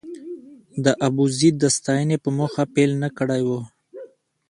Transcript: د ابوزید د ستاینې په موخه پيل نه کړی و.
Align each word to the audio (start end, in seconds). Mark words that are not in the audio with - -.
د 0.83 0.85
ابوزید 1.07 1.55
د 1.59 1.65
ستاینې 1.77 2.17
په 2.23 2.29
موخه 2.37 2.63
پيل 2.73 2.91
نه 3.03 3.09
کړی 3.17 3.41
و. 3.47 3.49